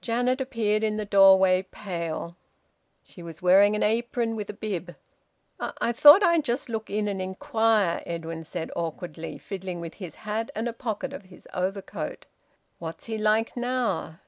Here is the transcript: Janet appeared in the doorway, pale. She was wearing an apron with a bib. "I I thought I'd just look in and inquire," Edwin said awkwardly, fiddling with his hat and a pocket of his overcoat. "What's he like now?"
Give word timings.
Janet 0.00 0.40
appeared 0.40 0.84
in 0.84 0.98
the 0.98 1.04
doorway, 1.04 1.62
pale. 1.62 2.36
She 3.02 3.24
was 3.24 3.42
wearing 3.42 3.74
an 3.74 3.82
apron 3.82 4.36
with 4.36 4.48
a 4.48 4.52
bib. 4.52 4.94
"I 5.58 5.72
I 5.80 5.90
thought 5.90 6.22
I'd 6.22 6.44
just 6.44 6.68
look 6.68 6.90
in 6.90 7.08
and 7.08 7.20
inquire," 7.20 8.00
Edwin 8.06 8.44
said 8.44 8.70
awkwardly, 8.76 9.36
fiddling 9.36 9.80
with 9.80 9.94
his 9.94 10.14
hat 10.14 10.48
and 10.54 10.68
a 10.68 10.72
pocket 10.72 11.12
of 11.12 11.24
his 11.24 11.48
overcoat. 11.52 12.24
"What's 12.78 13.06
he 13.06 13.18
like 13.18 13.56
now?" 13.56 14.20